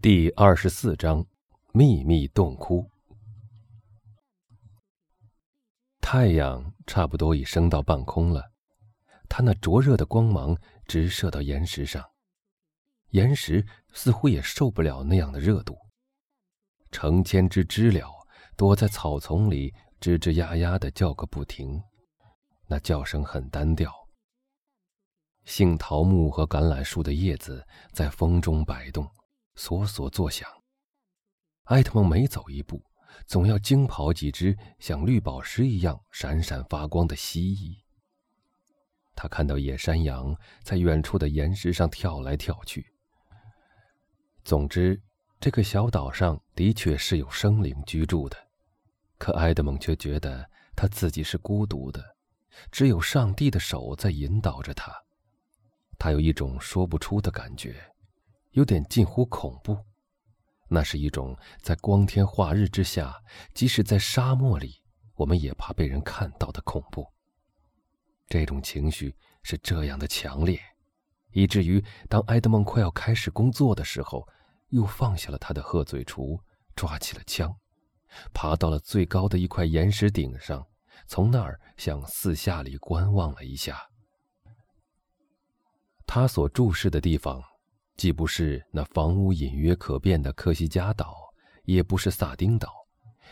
[0.00, 1.26] 第二十四章
[1.72, 2.88] 秘密洞窟。
[6.00, 8.52] 太阳差不多已升到半空了，
[9.28, 10.56] 它那灼热的光芒
[10.86, 12.04] 直射到岩石上，
[13.08, 15.76] 岩石似乎也受不了那样的热度。
[16.92, 18.08] 成千只知了
[18.56, 21.82] 躲在草丛里，吱吱呀呀的叫个不停，
[22.68, 23.92] 那叫声很单调。
[25.44, 29.04] 杏桃木和橄榄树的叶子在风中摆动。
[29.58, 30.48] 索索作响。
[31.64, 32.80] 艾特蒙每走一步，
[33.26, 37.76] 总要惊跑几只像绿宝石一样闪闪发光的蜥蜴。
[39.16, 42.94] 他看到野山羊在远处的岩石上跳来跳去。
[44.44, 45.02] 总之，
[45.40, 48.36] 这个小岛上的确是有生灵居住的，
[49.18, 52.16] 可埃德蒙却觉得他自己是孤独的，
[52.70, 54.94] 只有上帝的手在引导着他。
[55.98, 57.74] 他有一种说不出的感觉。
[58.52, 59.76] 有点近乎恐怖，
[60.68, 63.14] 那是一种在光天化日之下，
[63.54, 64.82] 即使在沙漠里，
[65.14, 67.06] 我们也怕被人看到的恐怖。
[68.26, 70.60] 这种情绪是这样的强烈，
[71.32, 74.26] 以至于当埃德蒙快要开始工作的时候，
[74.68, 76.40] 又放下了他的鹤嘴锄，
[76.74, 77.54] 抓起了枪，
[78.32, 80.66] 爬到了最高的一块岩石顶上，
[81.06, 83.88] 从那儿向四下里观望了一下。
[86.06, 87.42] 他所注视的地方。
[87.98, 91.16] 既不是那房屋隐约可辨的科西嘉岛，
[91.64, 92.72] 也不是萨丁岛，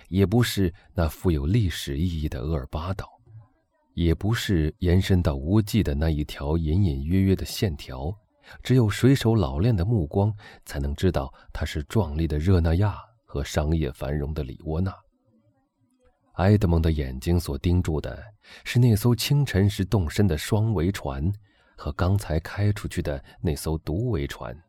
[0.09, 3.09] 也不是那富有历史意义的厄尔巴岛，
[3.95, 8.13] 也不是延伸到无际的那一条隐隐约约的线条。
[8.61, 14.93] 只有水手老练的目光才能知道，它是壮丽的热那亚和商业繁荣的里沃纳。
[16.35, 18.21] 埃德蒙的眼睛所盯住的
[18.65, 21.33] 是那艘清晨时动身的双桅船。
[21.77, 24.61] 和刚才开出去的那艘独桅船，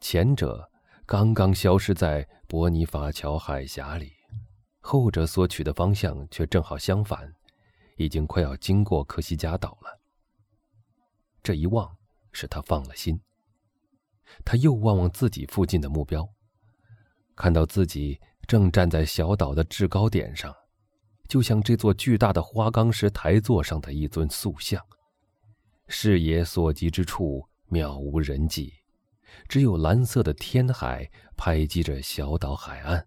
[0.00, 0.68] 前者
[1.06, 4.12] 刚刚消失在伯尼法桥海峡里，
[4.80, 7.32] 后者所取的方向却正好相反，
[7.96, 10.00] 已经快要经过科西嘉岛了。
[11.42, 11.96] 这一望
[12.32, 13.18] 使他放了心。
[14.44, 16.28] 他又望望自己附近的目标，
[17.36, 20.52] 看到自己正站在小岛的制高点上，
[21.28, 24.84] 就像这座巨大的花岗石台座上的一尊塑像。
[25.86, 28.72] 视野所及之处，渺无人迹，
[29.48, 33.06] 只有蓝色的天海拍击着小岛海岸，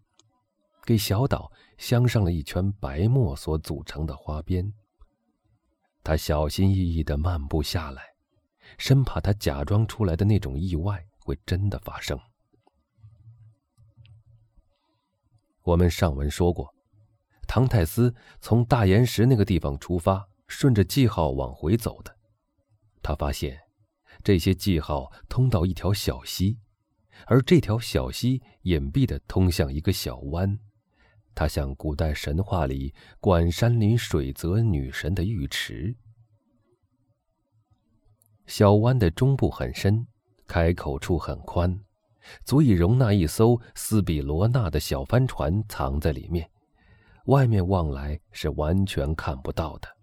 [0.85, 4.73] 给小岛镶上了一圈白沫所组成的花边。
[6.03, 8.03] 他小心翼翼地漫步下来，
[8.77, 12.17] 生怕他假装出来的那种意外会真的发生。
[15.63, 16.73] 我们上文说过，
[17.45, 22.16] 唐泰斯从大岩石那个地方出发，顺着记号往回走的。
[23.07, 23.57] 他发现，
[24.21, 26.59] 这些记号通到一条小溪，
[27.25, 30.59] 而这条小溪隐蔽的通向一个小湾，
[31.33, 35.95] 它像古代神话里管山林水泽女神的浴池。
[38.45, 40.05] 小湾的中部很深，
[40.45, 41.79] 开口处很宽，
[42.43, 46.51] 足以容纳一艘斯比罗纳的小帆船藏在里面，
[47.27, 49.96] 外面望来是完全看不到的。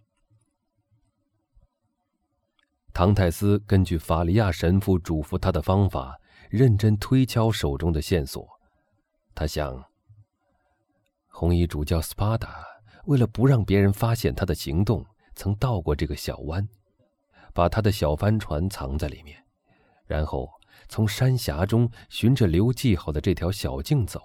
[2.94, 6.16] 唐泰斯根据法利亚神父嘱咐他的方法，
[6.48, 8.48] 认真推敲手中的线索。
[9.34, 9.84] 他想，
[11.26, 12.64] 红衣主教斯巴达
[13.06, 15.04] 为了不让别人发现他的行动，
[15.34, 16.68] 曾到过这个小湾，
[17.52, 19.44] 把他的小帆船藏在里面，
[20.06, 20.48] 然后
[20.88, 24.20] 从山峡中循着留记号的这条小径走，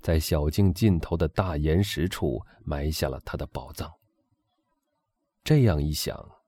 [0.00, 3.90] 在小径尽头的大岩石处埋下了他的宝藏。
[5.42, 6.41] 这样一想。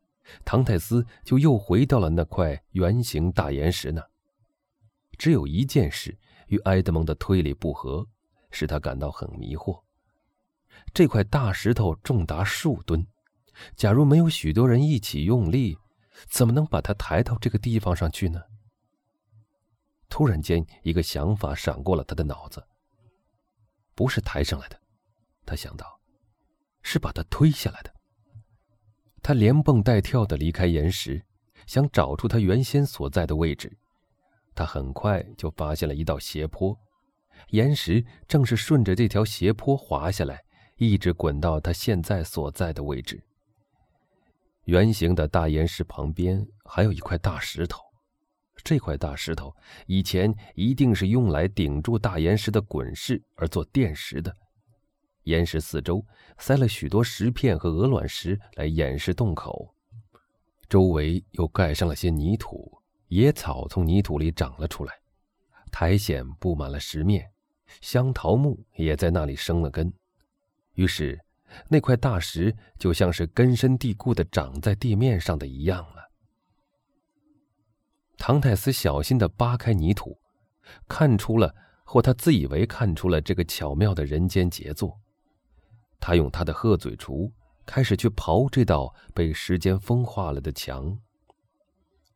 [0.45, 4.05] 唐泰斯就又回到了那块圆形大岩石那。
[5.19, 6.19] 只有一件事
[6.49, 8.07] 与埃德蒙的推理不合，
[8.51, 9.83] 使他感到很迷惑。
[10.93, 13.07] 这块大石头重达数吨，
[13.77, 15.79] 假如没有许多人一起用力，
[16.27, 18.43] 怎么能把它抬到这个地方上去呢？
[20.09, 22.65] 突然间，一个想法闪过了他的脑子。
[23.94, 24.81] 不是抬上来的，
[25.47, 26.00] 他想到，
[26.82, 27.94] 是把它推下来的。
[29.25, 31.25] 他连蹦带跳地离开岩石，
[31.67, 33.75] 想找出他原先所在的位置。
[34.55, 36.79] 他很快就发现了一道斜坡，
[37.49, 40.44] 岩石正是顺着这条斜坡滑下来，
[40.76, 43.19] 一直滚到他现在所在的位置。
[44.65, 47.81] 圆形的大岩石旁边还有一块大石头，
[48.62, 49.56] 这块大石头
[49.87, 54.37] 以前一定是用来顶住大岩石的滚势而做垫石的。
[55.25, 56.05] 岩石四周
[56.38, 59.75] 塞了许多石片和鹅卵石来掩饰洞口，
[60.69, 64.94] 周围又盖上了些泥土，野草从泥土里长了出来。
[65.71, 67.31] 苔藓布满了石面，
[67.81, 69.93] 香桃木也在那里生了根，
[70.75, 71.19] 于是
[71.69, 76.11] 那块大石就像是根深蒂固的长在地面上的一样了。
[78.17, 80.19] 唐泰斯小心的扒开泥土，
[80.87, 81.55] 看出了，
[81.85, 85.00] 或他自以为看出了这个巧妙的人间杰作。
[86.06, 87.33] 他用他的鹤嘴锄
[87.65, 90.95] 开始去刨这道被时间风化了的墙。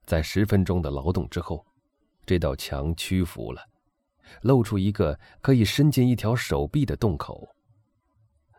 [0.04, 1.64] 在十分钟的劳动之后，
[2.26, 3.62] 这道墙屈服了，
[4.42, 7.48] 露出一个可以伸进一条手臂的洞口。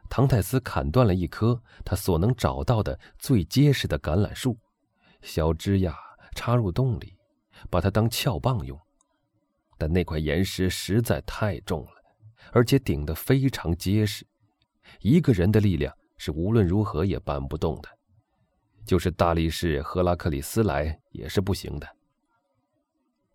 [0.09, 4.57] 唐泰斯砍断了一棵他所能找到的最结实的橄榄树，
[5.21, 5.93] 小枝桠
[6.33, 7.15] 插入洞里，
[7.69, 8.75] 把它当撬棒用。
[9.77, 11.91] 但那块岩石实在太重了，
[12.51, 14.25] 而且顶得非常结实，
[15.01, 17.89] 一个人的力量是无论如何也搬不动的。
[18.85, 21.87] 就是大力士赫拉克里斯来也是不行的。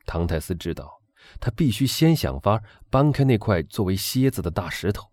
[0.04, 1.00] 唐泰斯知道，
[1.40, 2.60] 他必须先想法
[2.90, 5.10] 搬开那块作为楔子的大石头，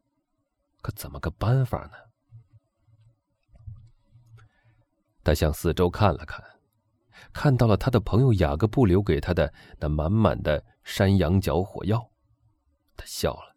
[0.82, 1.94] 可怎么个搬法呢？
[5.24, 6.44] 他向四周看了看，
[7.32, 12.10] 看到了他的朋友雅各布留给他的那满满的山羊角火药，
[12.98, 13.56] 他笑了。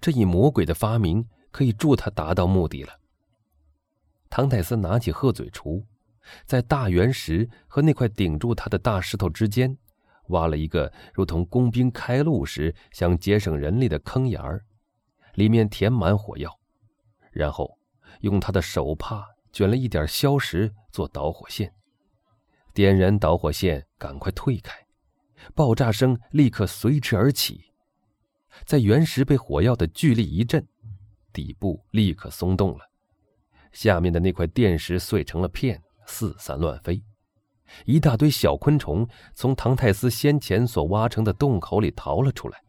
[0.00, 2.98] 这一魔鬼的发明可以助他达到目的了。
[4.28, 5.84] 唐泰斯拿起鹤嘴锄，
[6.44, 9.78] 在大圆石和那块顶住他的大石头之间，
[10.30, 14.64] 挖了一个如同工兵开路时想节省人力的坑眼儿，
[15.34, 16.58] 里面填满火药，
[17.30, 17.78] 然后
[18.22, 21.72] 用他的手帕卷了一点硝石做导火线，
[22.72, 24.74] 点燃导火线，赶快退开，
[25.54, 27.66] 爆炸声立刻随之而起，
[28.66, 30.66] 在原石被火药的巨力一震，
[31.34, 32.90] 底部立刻松动了。
[33.72, 37.02] 下面的那块垫石碎成了片，四散乱飞。
[37.84, 42.62] 一大堆小昆虫从唐泰斯先前所挖成的洞口里逃了出来。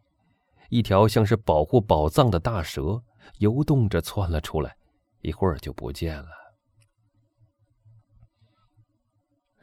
[0.70, 3.04] 一条像是保护宝藏的大蛇
[3.38, 4.76] 游动着窜了出来，
[5.22, 6.30] 一会儿就不见了。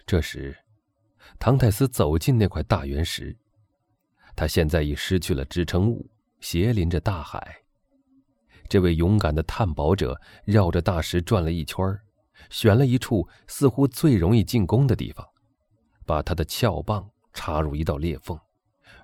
[0.07, 0.57] 这时，
[1.41, 3.37] 唐泰斯走进那块大圆石，
[4.37, 6.09] 他现在已失去了支撑物，
[6.41, 7.62] 斜临着大海。
[8.73, 11.87] 这位勇敢的探宝者绕着大石转了一圈
[12.49, 15.29] 选了一处似乎最容易进攻的地方，
[16.07, 18.41] 把他的撬棒插入一道裂缝，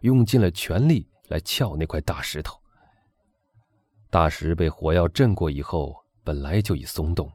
[0.01, 2.59] 用尽了全力来撬那块大石头。
[4.09, 5.95] 大石被火药震过以后，
[6.25, 7.31] 本来就已松动，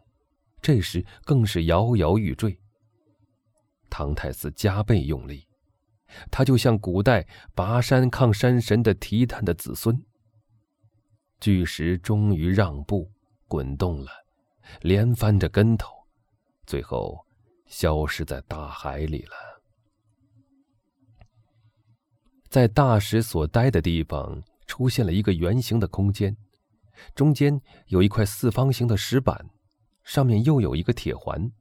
[0.59, 2.59] 这时更是摇摇欲坠。
[3.91, 5.45] 唐太斯加倍用力，
[6.31, 10.03] 他就像古代拔山抗山神的提坦的子孙。
[11.43, 13.11] 巨石终于让步，
[13.49, 14.09] 滚动了，
[14.79, 15.89] 连翻着跟头，
[16.65, 17.19] 最后
[17.65, 19.33] 消失在大海里了。
[22.47, 26.33] 在大石所待的地方，出现了一个圆形的空间，
[27.13, 29.49] 中间有一块四方形的石板，
[30.05, 31.51] 上面又有一个铁环。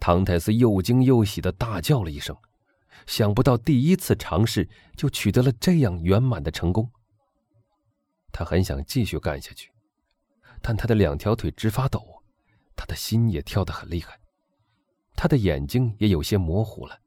[0.00, 2.36] 唐太斯又惊又喜的大叫了一声，
[3.06, 4.68] 想不到第一次尝试
[4.98, 6.92] 就取得了这样圆满的成功。
[8.32, 9.70] 他很想继续干下去，
[10.62, 12.22] 但他的两条腿直发抖，
[12.74, 14.18] 他的心也跳得很厉害，
[15.14, 16.98] 他的眼睛也有些模糊了，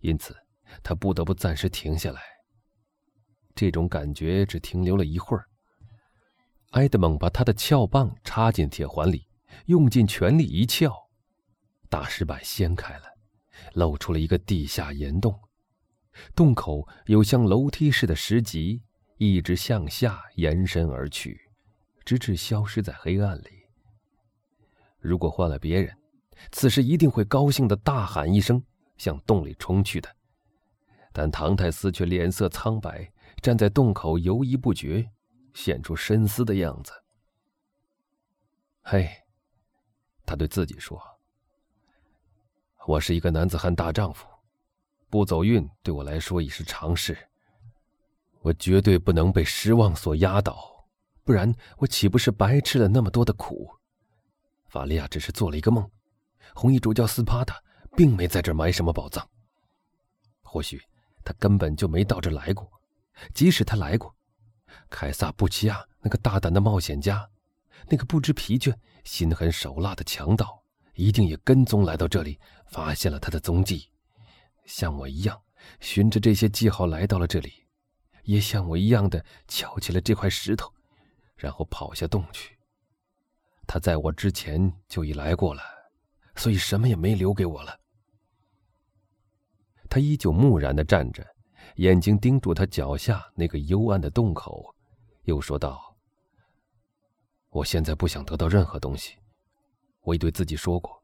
[0.00, 0.36] 因此
[0.82, 2.22] 他不得不暂时停下来。
[3.54, 5.46] 这种感觉只停留了一会儿。
[6.70, 9.26] 埃德蒙把他的撬棒插进铁环里，
[9.66, 11.08] 用尽全力一撬，
[11.88, 13.04] 大石板掀开了，
[13.72, 15.40] 露出了一个地下岩洞，
[16.34, 18.82] 洞口有像楼梯似的石级。
[19.18, 21.40] 一直向下延伸而去，
[22.04, 23.66] 直至消失在黑暗里。
[24.98, 25.96] 如果换了别人，
[26.52, 28.62] 此时一定会高兴的大喊一声，
[28.98, 30.16] 向洞里冲去的。
[31.12, 35.08] 但唐泰斯却脸色苍白，站在洞口犹疑不决，
[35.54, 36.92] 显出深思的样子。
[38.82, 39.08] 嘿，
[40.26, 41.00] 他对自己说
[42.86, 44.28] ：“我是一个男子汉大丈夫，
[45.08, 47.16] 不走运对我来说已是常事。”
[48.46, 50.86] 我绝对不能被失望所压倒，
[51.24, 53.68] 不然我岂不是白吃了那么多的苦？
[54.68, 55.90] 法利亚只是做了一个梦，
[56.54, 57.60] 红衣主教斯帕达
[57.96, 59.28] 并没在这埋什么宝藏。
[60.42, 60.80] 或许
[61.24, 62.70] 他根本就没到这来过，
[63.34, 64.14] 即使他来过，
[64.88, 67.28] 凯撒布奇亚那个大胆的冒险家，
[67.88, 68.72] 那个不知疲倦、
[69.02, 70.62] 心狠手辣的强盗，
[70.94, 72.38] 一定也跟踪来到这里，
[72.68, 73.90] 发现了他的踪迹，
[74.66, 75.42] 像我一样，
[75.80, 77.65] 循着这些记号来到了这里。
[78.26, 80.72] 也像我一样的翘起了这块石头，
[81.36, 82.56] 然后跑下洞去。
[83.66, 85.62] 他在我之前就已来过了，
[86.36, 87.80] 所以什么也没留给我了。
[89.88, 91.24] 他依旧木然的站着，
[91.76, 94.74] 眼睛盯住他脚下那个幽暗的洞口，
[95.22, 95.96] 又说道
[97.50, 99.16] ：“我现在不想得到任何东西。
[100.02, 101.02] 我已对自己说过，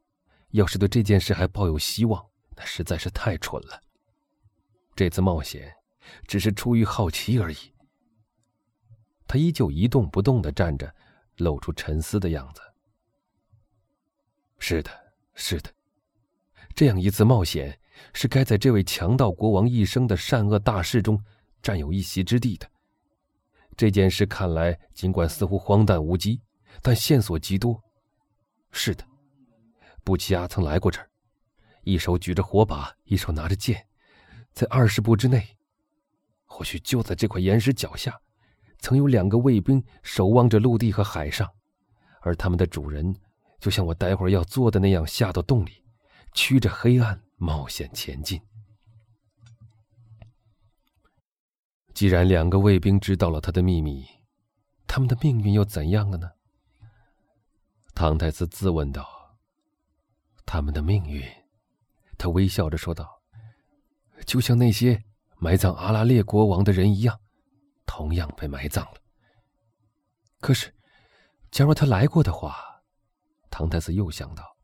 [0.51, 2.25] 要是对这件事还抱有希望，
[2.55, 3.81] 那实在是太蠢了。
[4.95, 5.73] 这次冒险，
[6.27, 7.57] 只是出于好奇而已。”
[9.27, 10.93] 他依旧一动不动的站着，
[11.37, 12.61] 露出沉思的样子。
[14.59, 14.91] 是的，
[15.33, 15.69] 是的，
[16.75, 17.79] 这样一次冒险。
[18.11, 21.23] 是该在这位强盗国王一生的善恶大事中
[21.61, 22.69] 占有一席之地的。
[23.77, 26.41] 这件事看来，尽管似乎荒诞无稽，
[26.81, 27.81] 但线索极多。
[28.71, 29.05] 是的，
[30.03, 31.09] 布奇亚曾来过这儿，
[31.83, 33.87] 一手举着火把，一手拿着剑，
[34.53, 35.55] 在二十步之内，
[36.53, 38.21] 或许就在这块岩石脚下，
[38.77, 41.49] 曾有两个卫兵守望着陆地和海上，
[42.21, 43.15] 而他们的主人，
[43.59, 45.83] 就像我待会儿要做的那样，下到洞里，
[46.33, 47.19] 驱着黑暗。
[47.37, 48.39] 冒险前进。
[51.93, 54.05] 既然两个卫兵知道了他的秘密，
[54.87, 56.31] 他们的命运又怎样了呢？
[57.93, 59.35] 唐太斯自问道。
[60.45, 61.21] 他们的命运，
[62.17, 63.21] 他微笑着说道，
[64.25, 65.03] 就像那些
[65.43, 67.19] 埋葬阿拉列国王的人一样，
[67.85, 68.93] 同样被埋葬了。
[70.39, 70.73] 可是，
[71.51, 72.81] 假如他来过的话，
[73.49, 74.55] 唐太斯又想到，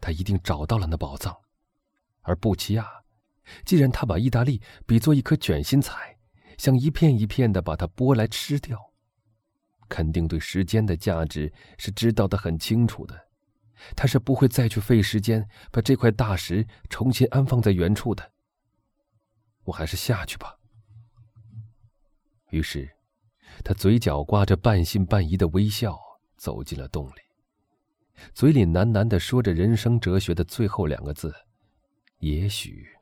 [0.00, 1.36] 他一定找到了那宝藏。
[2.20, 2.88] 而布奇亚，
[3.64, 6.16] 既然他把意大利比作一颗卷心菜，
[6.56, 8.78] 想一片一片的把它剥来吃掉，
[9.88, 13.28] 肯定对时间的价值是知道的很清楚的。
[13.96, 18.33] 他是不会再去费时间把这块大石重新安放在原处的。
[19.64, 20.56] 我还是下去吧。
[22.50, 22.88] 于是，
[23.64, 25.98] 他嘴角挂着半信半疑的微笑，
[26.36, 27.20] 走进了洞里，
[28.32, 31.34] 嘴里喃喃的说着人生哲学的最后两个字。
[32.18, 32.93] 也许。